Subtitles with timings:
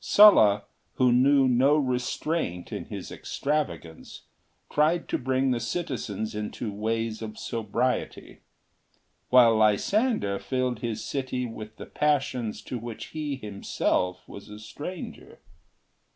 [0.03, 0.63] Sulla,
[0.95, 4.23] who knew no restraint in his extravagance,
[4.67, 8.39] tried to bring the citizens into ways of sobriety;
[9.29, 15.37] while Lysander filled his city with the passions to which he himself was a stranger.